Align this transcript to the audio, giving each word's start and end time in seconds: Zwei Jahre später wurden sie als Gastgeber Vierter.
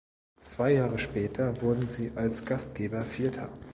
Zwei 0.39 0.71
Jahre 0.73 0.97
später 0.97 1.61
wurden 1.61 1.87
sie 1.87 2.11
als 2.15 2.43
Gastgeber 2.43 3.03
Vierter. 3.03 3.49